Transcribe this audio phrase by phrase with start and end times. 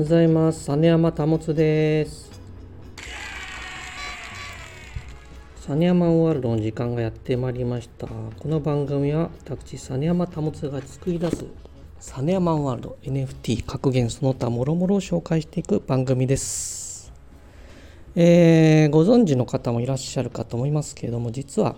[0.00, 0.70] ございます。
[0.70, 2.30] 実山保です。
[5.68, 8.06] 実山ワールドの時間がやってまいりました。
[8.06, 11.44] この番組は私、実山保が作り出す
[12.00, 17.12] 実山ワールド NFT 格言その他もろもろを紹介していく番組です。
[18.16, 21.76] えーご存知の方もいらっしゃるかと思いますけれども、実は、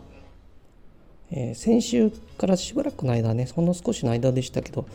[1.33, 4.87] えー先週からしばらくの間ね、ほんの少しの間でしたけど、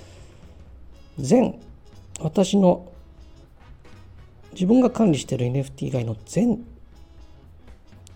[1.19, 1.59] 全
[2.21, 2.89] 私の
[4.57, 6.66] 自分が管理している NFT 以外の全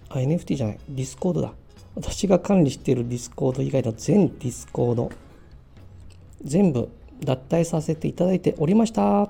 [0.10, 1.54] あ NFT じゃないディスコードだ。
[1.94, 5.12] 私が管理しているディスコード以外の全ディスコード。
[6.44, 6.90] 全部
[7.24, 9.30] 脱退させていただいておりました。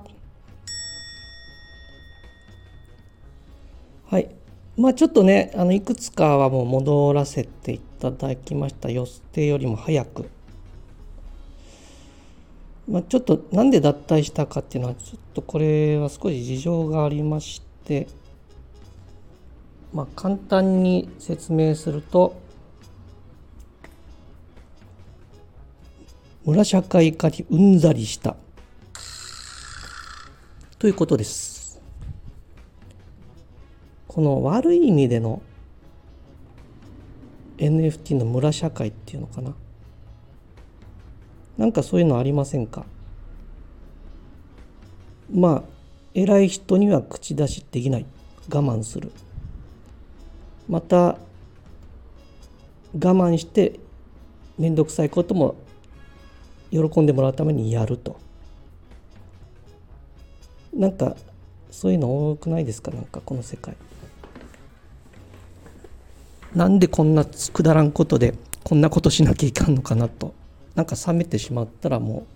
[4.06, 4.34] はい。
[4.78, 8.90] まあちょっとねあのいくつかはもう戻らせていただきました。
[8.90, 10.30] 予定よりも早く。
[12.92, 18.06] まあ、ちょっとなんで脱退したかっていうのはちょっとこれは少し事情がありまして
[19.94, 22.38] まあ簡単に説明すると
[26.44, 28.36] 村社会化にうんざりした。
[30.78, 31.80] ということです。
[34.08, 35.40] この悪い意味での
[37.58, 39.54] NFT の村社会っていうのかな。
[41.58, 42.84] なんかそういうのありませんか？
[45.32, 45.62] まあ
[46.14, 48.06] 偉い人には口出しできない。
[48.52, 49.12] 我慢する。
[50.68, 51.18] また我
[52.94, 53.78] 慢して
[54.58, 55.54] 面倒くさいことも
[56.70, 58.18] 喜んでもらうためにやると。
[60.74, 61.16] なんか
[61.70, 62.90] そういうの多くないですか？
[62.90, 63.76] なんかこの世界。
[66.54, 70.34] なんでこんなくだらんことでこんなことしなきゃいかんのかなと。
[70.74, 72.26] なんか冷めてしまったらも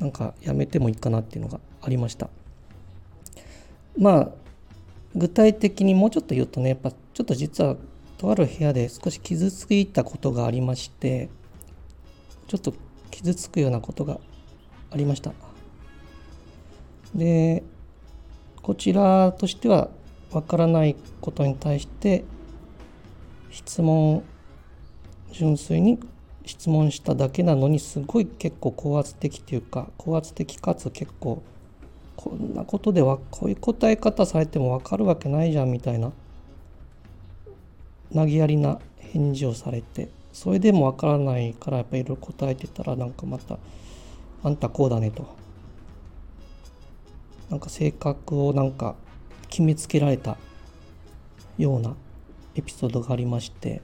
[0.00, 2.28] うなんかやめてもいいかなっていうのがありました。
[3.98, 4.28] まあ
[5.14, 7.76] 具体的にもうちょっと言うとねやっぱちょっと実は
[8.18, 11.28] とある部屋で少し傷ついたことがありまして
[12.48, 12.74] ちょっと
[13.10, 14.18] 傷つくようなことが
[14.90, 15.32] ありました。
[17.14, 17.62] で
[18.62, 19.88] こちらとしては
[20.32, 22.24] わからないことに対して
[23.50, 24.22] 質問
[25.32, 25.98] 純粋に
[26.46, 31.42] 質問しただけなのにすごい結構高圧的というか高圧的かつ結構
[32.14, 36.12] こんなことではこういう答え方されても分かるわけないじゃんみたいな
[38.14, 43.58] 投げやりな返事をされてそれでも分からないからやっぱいろいろ答えてたらなんかまた
[44.44, 45.26] 「あんたこうだね」と。
[47.50, 48.96] なんか性格をなんか
[49.48, 50.36] 決めつけられた
[51.58, 51.94] ような
[52.56, 53.82] エピソードがありまして。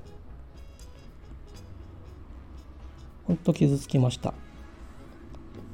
[3.26, 4.34] 本当傷つきました。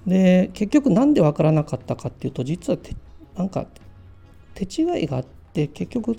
[0.06, 2.96] で結局なんで分からなかったかっていうと実はて
[3.36, 3.66] なんか
[4.54, 6.16] 手違いがあって結局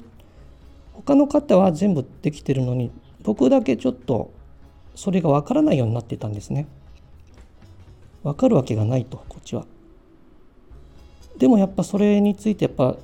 [0.94, 2.92] 他の方は全部できてるのに
[3.24, 4.32] 僕だけちょっと
[4.96, 6.68] それが分からないようになってたんですね。
[8.24, 9.66] 分かるわけがないとこっちは。
[11.38, 12.98] でもやっぱそれについてやっぱ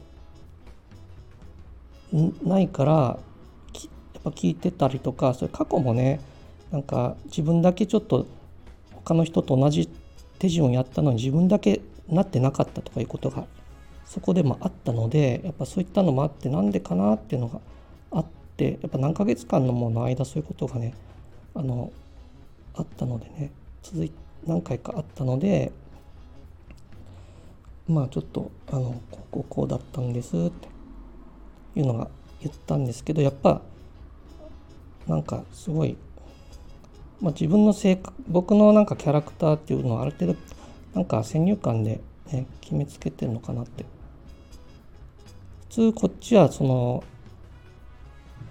[2.43, 3.17] ないからや
[4.19, 6.19] っぱ聞いてたりとかそれ過去もね
[6.75, 8.27] なんか自分だけちょっと
[8.91, 9.87] 他の人と同じ
[10.39, 13.45] 手順をやったのに自分だけなってなかったとかいうことが
[14.03, 17.61] そこでもあったのでやっぱそういったのもあってなんでかなっていうのが
[18.11, 18.25] あっ
[18.57, 20.93] てやっぱ何ヶ月間のもの間そういうことがね
[21.53, 21.93] あの
[22.73, 24.11] あったのでね続い
[24.45, 25.71] 何回かあったので
[27.87, 30.67] まあちょっとあのこうこうこうだったんですって
[31.79, 32.09] いうのが
[32.41, 33.61] 言ったんですけどやっぱ
[35.07, 35.95] なんかすごい
[37.21, 40.35] まあ、自分の性格僕のなんかキャラクターっていうのはある程度
[40.93, 43.85] なんか先入観で、ね、決めつけてるのかなって。
[45.69, 47.03] 普通こっちはその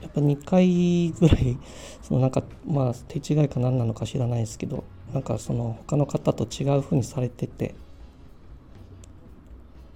[0.03, 1.57] やっぱ2回ぐらい
[2.03, 4.85] そのなんかまあ手違いか何なのか知らないですけど
[5.15, 7.75] なんかその他の方と違う風にされてて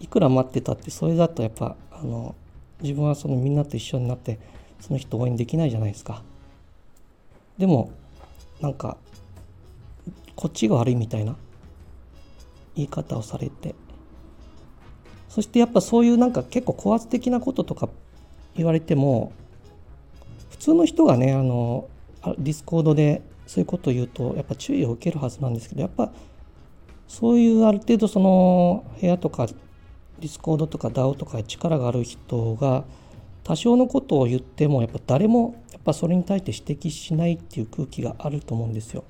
[0.00, 2.34] いくら待ってたってそれだとやっぱあの
[2.80, 4.38] 自分はそのみんなと一緒になって
[4.80, 6.22] その人応援できないじゃないですか。
[7.58, 7.90] でも
[8.60, 8.96] なんか
[10.36, 11.36] こっちが悪いみたいな
[12.74, 13.74] 言い方をされて。
[15.28, 17.88] そしてやっぱそういうなんか結構高圧的なこととか
[18.56, 19.32] 言われても
[20.50, 21.88] 普通の人がねあの
[22.38, 26.10] ディスコードでそういうことを言うとやっぱ注意を受けるはずなんですけどやっぱ
[27.06, 32.84] そういうある程度その部屋とかディスコードとか DAO とか力がある人が
[33.48, 39.04] 多少のことを言ってもやっぱ誰もやっぱそれに対して指摘しないっていう空気があると思うんですよ。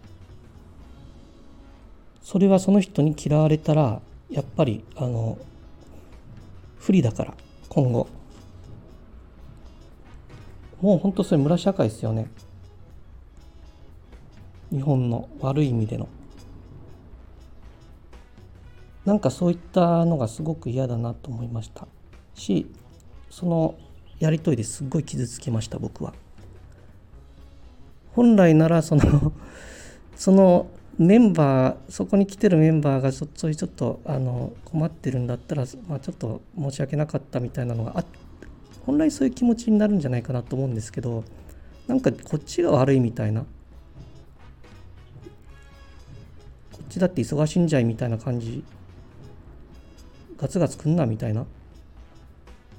[2.22, 4.00] それはその人に嫌われたら
[4.30, 5.38] やっぱりあの
[6.78, 7.34] 不利だから
[7.68, 8.06] 今後。
[10.80, 12.30] もう本当それ村社会ですよね。
[14.70, 16.06] 日本の悪い意味での。
[19.04, 21.88] なんかそういったのがすごく嫌だなと思いました。
[22.36, 22.70] し
[23.30, 23.74] その
[24.20, 26.12] やり取りですっごい傷つきました僕は。
[28.12, 29.32] 本来ならその
[30.16, 30.66] その
[30.98, 38.04] メンバーそこに来てるメンバーがそういうちょっとあの困ってるんだったら、まあ、ちょっと申し訳なかったみたいなのがあ
[38.84, 41.22] 本来そういう気持ちになるんじゃないかなと思うんですけど
[41.86, 43.42] なんかこっちが悪いみたいな。
[43.42, 43.46] こ
[46.84, 48.62] っちだって忙しいんじゃいみたいな感じ。
[50.36, 51.46] ガツガツくんなみたいな。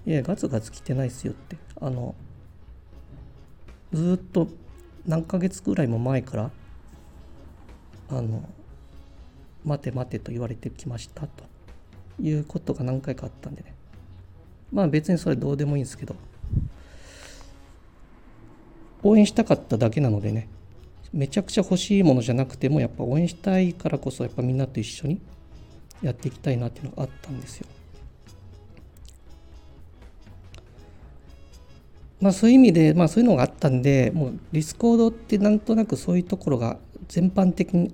[0.06, 1.58] いやガツガツ来てないっすよって。
[1.82, 2.16] あの
[3.94, 4.48] ずっと
[5.06, 6.52] 何ヶ月ぐらいも前から
[8.10, 8.48] あの
[9.64, 11.44] 待て待てと言われてきましたと
[12.22, 13.76] いうことが何回かあったんでね。
[14.72, 16.16] まあ別にそれどうでもいいんですけど。
[19.02, 20.50] 応援したかっただけなのでね。
[21.12, 25.22] めちゃくちゃ欲しいものじゃなくてもやっぱ応援したいからこそやっぱみんなと一緒に
[26.04, 27.68] やっていきたいなっていうのがあったんですよ。
[32.22, 36.78] まあそういう意味で、まあそういうのがあったんで、もうディスコードってなんとなくそういうところが
[37.08, 37.94] 全般的に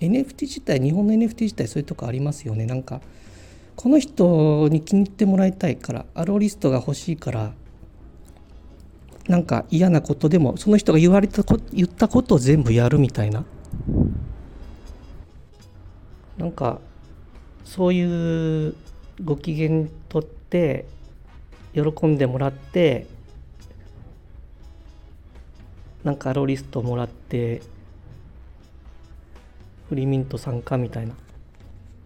[0.00, 2.66] NFT 自体、日本の NFT 自体そういうとこありますよね。
[2.66, 3.00] なんか、
[3.76, 7.52] この人に気に入ってもらいたいから、 allowlist が欲しいから、
[9.28, 13.44] なんか嫌なことでも、その人が言われたこ言ったことを全部やるみたいな。
[16.38, 16.80] なんか、
[17.64, 18.74] そういう
[19.24, 20.86] ご機嫌とって
[21.74, 23.06] 喜んでもらって
[26.04, 27.62] なんかアローリストもらって
[29.88, 31.14] フリーミント参加みたいな。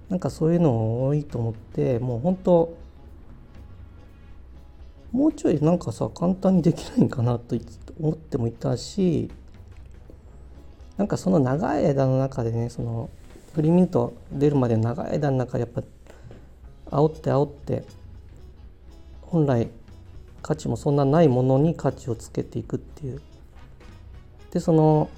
[0.09, 2.77] なんかそういうの多いと思ってもう本当
[5.11, 7.57] もうちょいなんかさ簡単にできないかなと
[7.99, 9.31] 思ってもいたし
[10.99, 13.09] なんかその長い間の中でねその
[13.55, 15.83] フリーミント出るまでの長い間の中でやっぱ
[16.95, 17.85] 煽って煽って
[19.33, 19.71] 本来
[20.43, 23.23] 価値もそんなないものに価値をつけていくっていう。
[24.51, 25.09] でその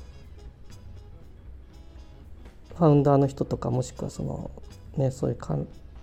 [2.76, 4.52] ファウンダーの人とかもしくはその
[4.96, 5.38] ねそういう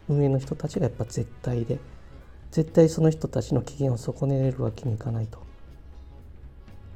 [0.09, 1.79] 運営の人たちがやっぱ絶対で
[2.51, 5.39] 絶対その人たちの機嫌を損ねるわけにいかないと。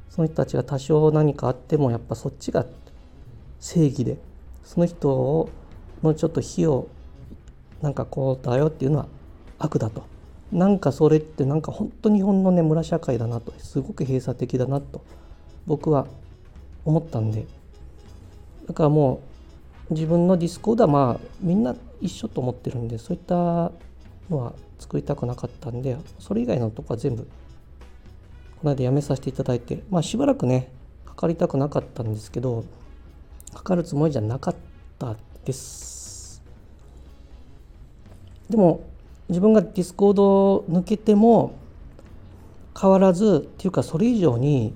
[0.09, 2.65] その人たちが多少何かあってもやっぱそっちが
[3.62, 4.17] 正義で
[4.65, 5.50] その人を
[6.03, 6.89] のちょっと非を
[7.81, 9.07] なんかこうだよっていうのは
[9.59, 10.13] 悪だと。
[10.56, 15.04] なんかそれってなんか本当に日本のね村社会だなとすごく閉鎖的だなと
[15.68, 16.07] 僕は
[16.86, 17.46] 思ったんで。
[18.66, 19.22] だからも
[19.90, 27.30] う自分のディスコードはまあみんな一緒と思ってるんでそういったのは作りたくなかったんでそれ以外のとこは全部こ
[28.63, 30.72] の間やめさせていただいてまあしばらくね
[31.06, 32.63] かかりたくなかったんですけど
[33.54, 34.56] かかるつもりじゃなかっ
[34.98, 36.42] たです。
[38.50, 38.81] でも
[39.30, 41.56] 自分がディスコードを抜けても
[42.80, 44.75] 変わらずっていうかそれ以上に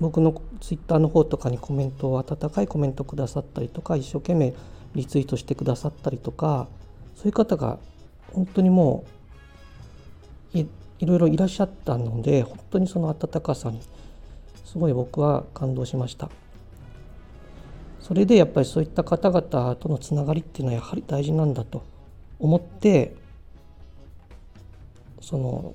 [0.00, 4.54] 僕のツイッターの方とかにコメントを温かいコメントくださったりとか一生懸命
[4.94, 6.68] リツイートしてくださったりとか
[7.14, 7.78] そういう方が
[8.32, 9.04] 本当にも
[10.54, 10.66] うい
[10.98, 13.80] いろいろいらっしゃったので本当にその温かさに
[14.64, 16.30] すごい僕は感動しました。
[18.00, 21.84] それでやっぱりそういった方々とのつながりっていうのはやはり大事なんだと
[22.38, 23.14] 思って
[25.20, 25.74] その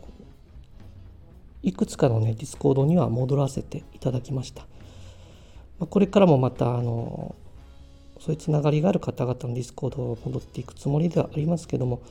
[1.64, 4.64] いくつかのねディスコードには戻らせていただきました、
[5.80, 7.36] まあ、これからもまたあの
[8.20, 12.02] そういうつながりがある方々のディスコードを戻っていくつもりではありますけども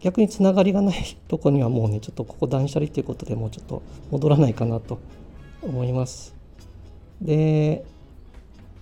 [0.00, 4.98] 逆につながりがないとこにはもうねちょっとここ断捨離ということでもうちょっと戻らないかなと
[5.62, 6.34] 思います。
[7.20, 7.84] で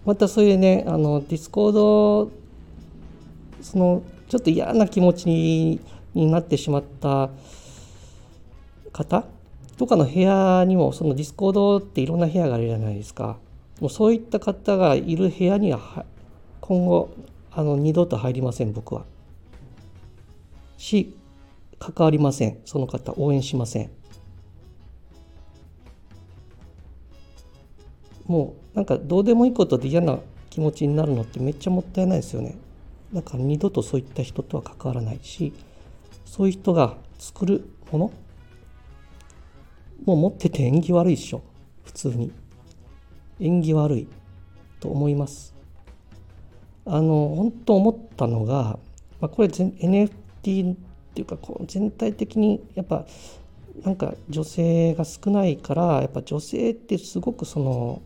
[0.07, 2.31] またそういうねあのディスコード
[3.61, 5.81] そのちょっと嫌な気持ちに
[6.15, 7.31] なってしまった
[8.93, 9.25] 方
[9.77, 13.39] とかの部屋にもそのディスコードっていろんな部屋があるじゃないですか。
[13.81, 16.05] もうそういった方がいる部屋には
[16.61, 17.11] 今後
[17.53, 19.05] あの二度と入りません僕は。
[20.77, 21.15] し
[21.79, 22.59] 関わりません。
[22.65, 23.91] その方応援しません。
[28.27, 30.19] もうなんかどうでもいいことで嫌な
[30.51, 32.57] 気持ちになるのってめっちゃもったいないですよね。
[33.13, 35.55] だから二度とそういった人とは関わらないし
[36.27, 38.13] そういう人が作るもの
[40.05, 41.43] もう持ってて縁起悪いっしょ。
[41.85, 42.33] 普通に。
[43.41, 44.09] 縁起悪い
[44.81, 45.55] と思います。
[46.85, 48.79] あの本当思ったのが
[49.21, 50.13] まあ、これ NFT っ
[51.15, 53.07] ていうかこう全体的にやっぱ
[53.83, 58.03] なんか女性が少ないからやっぱ女性ってすごくその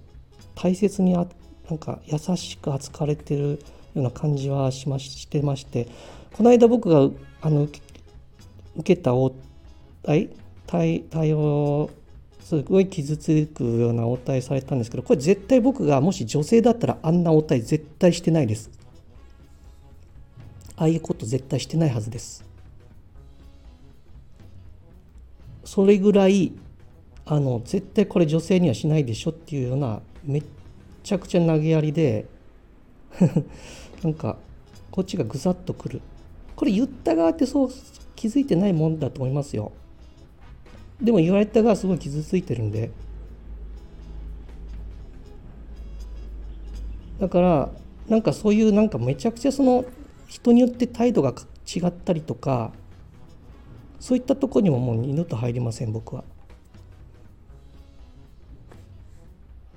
[0.55, 1.27] 大切にあ
[1.69, 3.59] なんか優しく扱われてるよ
[3.97, 5.89] うな感じはしましてまして
[6.33, 7.09] この間僕が
[7.43, 7.81] あの受
[8.83, 9.35] けた応
[10.03, 10.31] 対
[10.73, 11.91] 対応
[12.41, 18.71] すごい傷つくような応対されたんですけどこれ絶対僕がもし女性だったらあんな応対絶対してないです。
[20.77, 22.43] ああいうこと絶対してないはずです。
[25.65, 26.53] それぐらい
[27.27, 30.43] あの絶対これ女性にはしないでしょっていうようなめっ
[31.03, 32.27] ちゃくちゃ投げやりで
[34.03, 34.39] なんか
[34.91, 36.01] こっちがぐさっとくる。
[36.57, 37.71] これ言った側ってそう
[38.17, 39.73] 気づいてないもんだと思いますよ。
[41.03, 42.91] でも言われた側すごい傷ついてるんで。
[47.19, 47.71] だから
[48.09, 49.85] なんかそういうなんかめちゃくちゃその
[50.27, 51.33] 人によって態度が
[51.73, 52.73] 違ったりとか
[54.01, 56.25] そういったとこにももう二度と入りません僕は。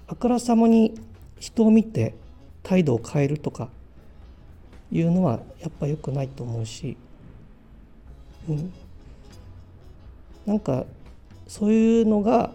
[0.07, 0.93] あからさまに
[1.39, 2.15] 人を見て
[2.63, 3.69] 態度を変えるとか
[4.91, 6.97] いうのはやっぱ良くないと思うし、
[8.47, 8.73] うん、
[10.45, 10.85] なんか
[11.47, 12.51] そういうのが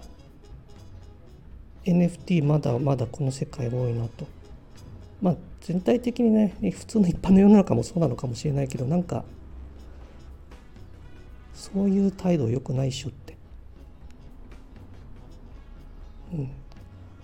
[1.85, 4.27] NFT まだまだこの世界多いなと
[5.23, 9.25] まあ全体的にね普通の一般の世の中もそうなのかもしれないけどなんか
[11.55, 13.37] そういう態度良くないっしょって。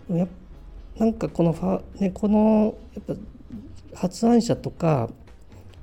[0.09, 0.27] うん、や
[0.99, 5.09] なんかこのファ、ね、このやっぱ発案者とか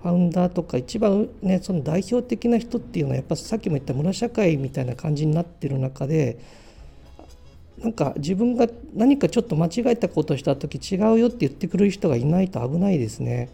[0.04, 6.40] ファウンダーとか一番ねその代表的な人っていうのはやっぱさっきも言った村社会みたいな感じになってる中で
[7.80, 13.50] なんか自分が何かちょっと間違えたことした時違うよって言ってくれる人がいないと危ないですね。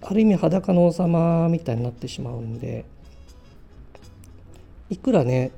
[0.00, 2.84] ある意味裸の王様みたいになってしまうんで
[4.90, 5.52] いくらね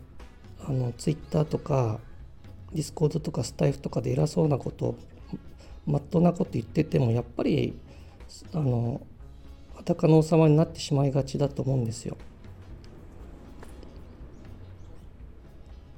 [0.69, 1.99] あのツイッターとか
[2.75, 4.97] ディスコードとかスタイフとかで偉そうなこと
[5.87, 7.75] まっとうなこと言っててもやっぱり
[8.53, 9.01] あの
[9.75, 12.17] 裸の王様になってしまいがちだと思うんですよ。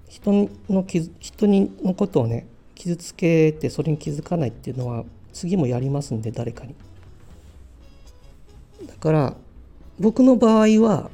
[0.09, 0.85] 人の
[1.21, 6.75] 人にのことをね傷つけてそれに気づかないっていうのは次もやりますんで誰かに。
[8.87, 9.37] だから
[9.99, 11.11] 僕の場合は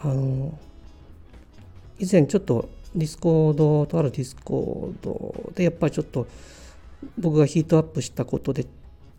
[0.00, 0.58] あの
[1.98, 6.26] 以前ちょっとディスコードとあるディスコードでやっぱりちょっと
[7.18, 8.66] 僕がヒートアップしたことで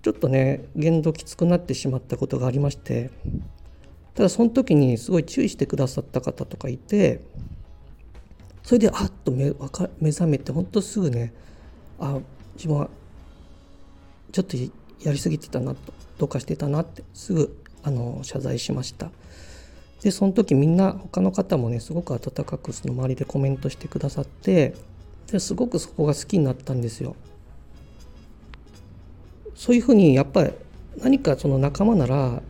[0.06, 3.10] ちょっとね言動きつくなってしまったことがありまして
[4.14, 7.22] ただその時にすごい注意してくださった方とかいて
[8.62, 9.52] それであっと目
[10.00, 11.34] 目覚めてほんとすぐね
[11.98, 12.20] あ
[12.56, 12.90] 自分は
[14.32, 14.58] ちょっと
[15.04, 19.10] やりすぎてたなとどうかしてたなってすぐあの謝罪しました。
[20.04, 24.76] でその時みんな他の方もねすごく温かくその周りでコメントしてくださって
[25.32, 27.16] ですごくそこが好きになったんですよ。
[29.56, 30.54] そういうふうにやっぱり
[31.02, 32.42] 何かその仲間なら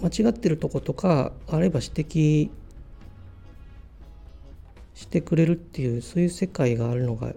[0.00, 2.50] 間違ってるとことかあれば指摘
[4.94, 7.30] してくれるっていうそういう世界があるのが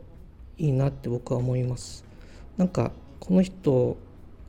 [0.57, 2.05] いいなって僕は思います。
[2.57, 3.97] なんかこの人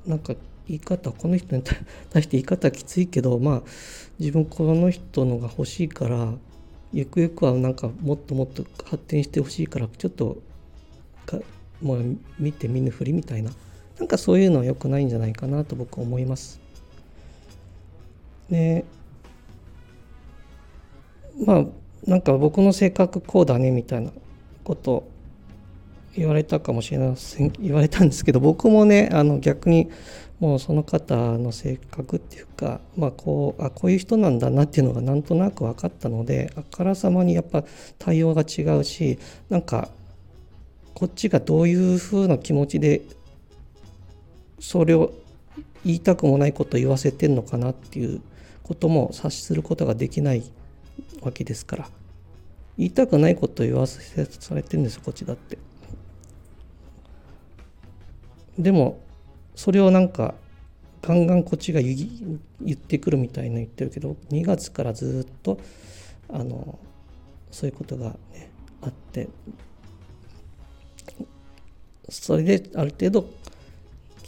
[0.07, 0.35] なんか
[0.69, 1.63] 言い方この人に
[2.11, 3.63] 対して言い方きついけどまあ
[4.19, 6.33] 自分この人のが欲しいから
[6.93, 10.39] ゆくゆくはなんかもっともっと発展してほしいからちょっと
[11.25, 11.39] か
[11.83, 13.51] もう見て見ぬふりみたいな
[13.99, 16.61] なんかそういうのは良くないんじゃないかなと僕は思います。
[18.51, 18.85] で
[21.45, 21.65] まあ
[22.07, 24.11] なんか僕の性格こうだねみたいな
[24.65, 25.09] こと
[26.17, 29.89] 言われたかもしれません 言われたんですけど僕もねあの逆に
[30.39, 37.65] もうその方の性格っていうか、まあ、こうあこういう人なんだなっていうのがなんとなく分かったのであからさまにやっぱ
[37.99, 39.89] 対応が違うしなんか
[40.95, 43.03] こっちがどういうふうな気持ちで
[44.59, 45.13] それを
[45.85, 48.21] 言いたくもないことを言わせてんのかなっていう
[48.63, 50.43] ことも察することができない
[51.23, 51.89] わけですから
[52.77, 55.59] 言いたくないことを言わせされてるんですこっちだって。
[58.59, 59.01] でも
[59.55, 60.35] それをなんか
[61.03, 61.95] ガンガンこっちが言
[62.73, 65.61] ってくるみたいな言ってるけど2月からずっと
[66.29, 66.79] あの
[67.51, 68.51] そういうことが、ね、
[68.83, 69.29] あって
[72.09, 73.31] それである程度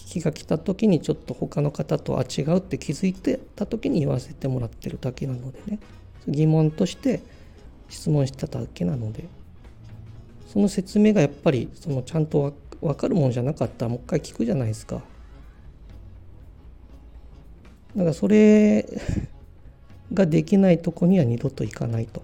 [0.08, 5.78] 機が来た時にちょっと他の方とあ違うって気づいてた時に言わせてもらってるだけなのでね。
[6.26, 7.20] 疑問として
[7.88, 9.24] 質問しただけなので。
[10.46, 15.02] その説明がやっぱりそのちゃんと分かるものじゃなかったらもう一回聞くじゃないですか。
[17.94, 18.86] だからそれ
[20.14, 22.22] ができないとこには二度と行かないと。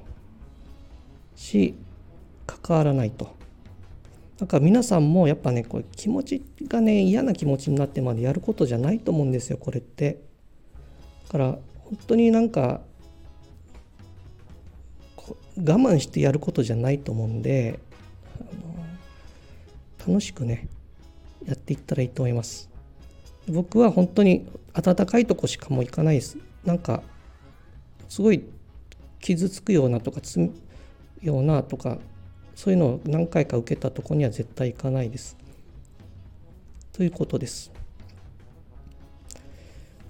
[1.37, 1.75] し
[2.47, 3.44] 関わらないと。
[4.45, 10.21] だか皆さんもやっぱねこれ気持ちがね嫌な気持ちになってまでやることじゃないと思うんですよこれって。
[11.25, 12.83] だから本当になんか
[15.17, 17.81] 我慢してやることじゃないと思うんで
[20.07, 20.69] 楽しくね
[21.47, 22.69] やっていったらいいと思います。
[23.49, 26.37] 僕は本当に暖かいとこしかもう行かないです。
[26.67, 27.03] なんか
[28.11, 28.45] すごい
[29.21, 30.39] 傷つくようなとかつ
[31.23, 31.97] ようなとか
[32.55, 35.37] そういうのを何回か受けたとこには絶対行かないです。
[36.93, 37.73] ということです。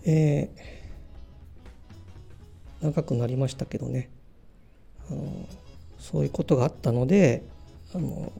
[0.04, 4.10] えー、長くなりましたけどね。
[5.10, 5.48] あの
[5.98, 7.42] そういうことがあったので
[7.94, 8.32] あの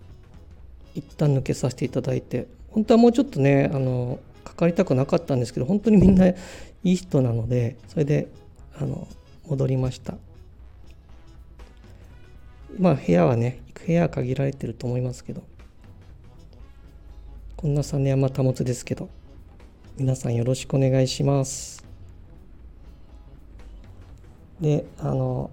[0.94, 6.37] 一旦抜けさせていただいて本当はもうちょっとねあのかかりたくなかったんですけど本当にみんな い
[6.82, 8.28] い人なのでそれで
[8.78, 9.08] あの
[9.46, 10.14] 戻りました。
[12.78, 15.43] まあ部屋はね部屋は限られてると思いますけど
[17.57, 19.09] こんな実山保ですけど
[19.97, 21.85] 皆さんよろしくお願いします
[24.61, 25.50] であの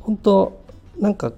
[0.00, 0.64] 本当
[0.98, 1.32] なんか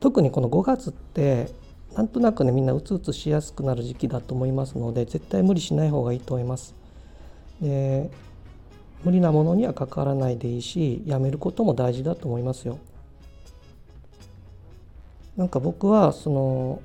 [0.00, 1.50] 特にこの5月って
[1.94, 6.74] なんとなくねみんなうつうつしやすくなる時期だと思いますので絶対無理しない方がいいと思います。
[7.60, 8.10] で
[9.06, 12.80] 無理なものには関わらないでいいしやめることも大事だと思いますよ。
[15.36, 16.82] なんか僕はその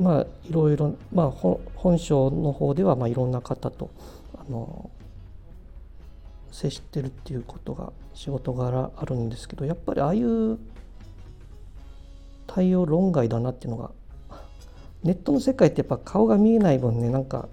[0.00, 3.90] まあいろいろまあ本性の方ではまあいろんな方と
[4.34, 4.90] あの
[6.50, 10.58] 接してるっていうことが仕事柄あるんですけどやっぱりああいう
[12.48, 13.92] 対応論外だなっていうのが
[15.04, 17.48] ネットの世界ってやっぱ顔が見えない分ねなんか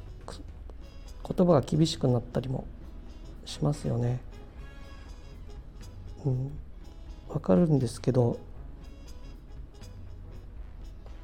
[1.28, 2.66] 言葉が厳しくなったりも
[3.46, 4.20] しますよね。
[6.26, 6.52] うん、
[7.30, 8.40] わかるんですけど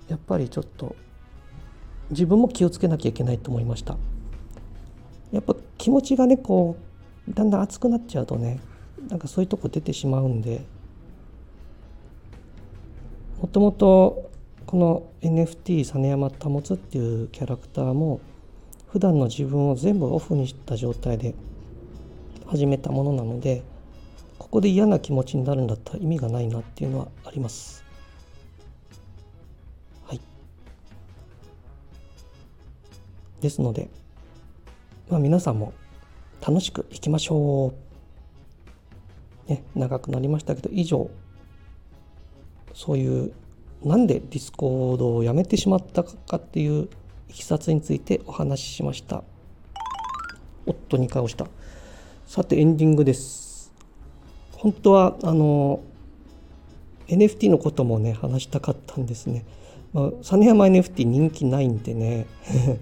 [0.09, 0.95] やっぱりちょっと
[2.09, 3.97] 自分も気をつけなきゃいけないと思いました。
[5.31, 6.75] やっぱ気持ちがねこ
[7.29, 8.59] うだんだん熱くなっちゃうとね
[9.07, 10.61] なんかそういうとこ出てしまうんで
[13.39, 14.31] もともと
[14.65, 18.19] この NFT 実山保っていうキャラクターも
[18.91, 21.35] 普段の自分を全部オフにした状態で
[22.47, 23.63] 始めたものなので
[24.39, 27.83] ここで嫌な気持ちになるんだったら意味がないなっていうのはあります。
[30.07, 30.21] はい。
[33.41, 33.89] ですので、
[35.09, 35.73] まあ、皆さんも
[36.41, 37.73] 楽しくいきましょ
[39.47, 39.51] う。
[39.51, 41.11] ね、長くなりましたけど、以上、
[42.73, 43.33] そういう
[43.83, 46.89] なんで Discord をやめてしまったかっていう
[47.29, 49.23] いきさつについてお話ししました。
[50.65, 51.47] おっと、2回押した。
[52.27, 53.71] さて、エンディングです。
[54.51, 55.81] 本当は、あの、
[57.07, 59.45] NFT のこともね、話したかったんですね。
[59.93, 62.25] まあ、実山 NFT 人気ないんでね。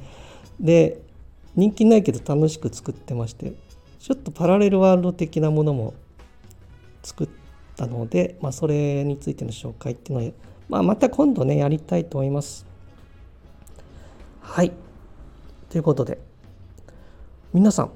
[0.59, 1.01] で、
[1.57, 3.53] 人気ないけど楽しく作ってまして
[3.99, 5.95] ちょっとパラレルワールド的なものも
[7.01, 7.29] 作っ
[7.75, 10.31] たので、まあ、それについての紹介っていうのは、
[10.69, 12.66] まあ、また今度ねやりたいと思います。
[14.47, 14.71] はい。
[15.69, 16.19] ということで
[17.53, 17.91] 皆さん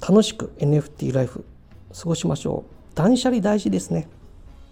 [0.00, 1.44] 楽しく NFT ライフ
[1.92, 2.96] 過ごしましょう。
[2.96, 4.08] 断捨離大事ですね。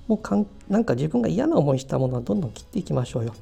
[0.06, 3.34] もうかんなんか自分が嫌な思いしたものはどんどん切っていきましょうよ。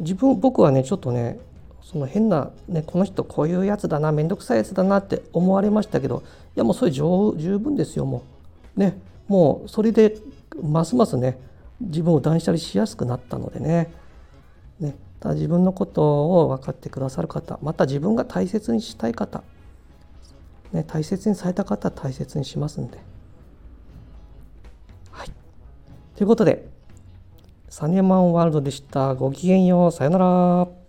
[0.00, 1.38] 自分僕はねちょっとね
[1.80, 6.22] その変な、ね、この人こういうやつだな面倒くさいやつだなって思われましたけど
[6.56, 8.24] いやもうそれ十分ですよも
[8.76, 8.80] う。
[8.80, 10.18] ねもうそれで
[10.60, 11.38] ますますね
[11.80, 13.90] 自分を断捨離しやすくなったのでね。
[14.80, 14.96] ね。
[15.20, 19.42] ただ自分のことを分かってくださる方また自分が大切にしたい方、
[20.72, 22.98] ね、大切にされた方は大切にしますんで。
[25.10, 25.30] はい、
[26.14, 26.68] ということで
[27.68, 29.14] サネマンワールドでした。
[29.14, 29.92] ごきげんよう。
[29.92, 30.87] さよなら。